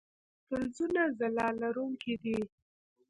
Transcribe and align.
فلزونه 0.47 1.01
ځلا 1.19 1.47
لرونکي 1.61 2.13
دي. 2.23 2.37